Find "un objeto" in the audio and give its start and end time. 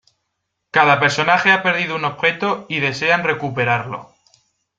1.95-2.65